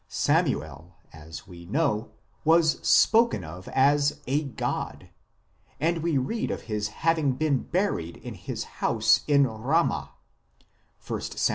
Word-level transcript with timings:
Samuel, 0.07 0.95
as 1.13 1.45
we 1.47 1.67
know, 1.67 2.09
was 2.43 2.79
spoken 2.79 3.43
of 3.43 3.67
as 3.67 4.19
a" 4.25 4.41
god," 4.65 5.11
and 5.79 5.99
we 5.99 6.17
read 6.17 6.49
of 6.49 6.63
his 6.63 6.87
having 6.87 7.33
been 7.33 7.59
buried 7.61 8.17
in 8.17 8.33
his 8.33 8.63
house 8.81 9.19
in 9.27 9.45
Ramah 9.45 10.09
(1 11.07 11.21
Sam. 11.21 11.39